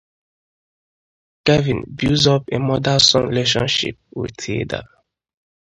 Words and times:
Kevin 1.45 1.83
builds 1.93 2.25
up 2.25 2.45
a 2.51 2.57
mother-son 2.57 3.27
relationship 3.27 3.99
with 4.15 4.31
Hilda. 4.43 4.83